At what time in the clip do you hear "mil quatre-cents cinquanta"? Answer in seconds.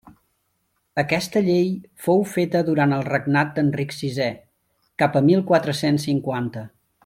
5.31-6.67